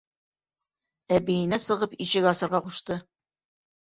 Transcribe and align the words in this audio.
Әбейенә 1.19 1.61
сығып 1.67 1.95
ишек 2.07 2.31
асырға 2.33 2.67
ҡушты. 2.69 2.99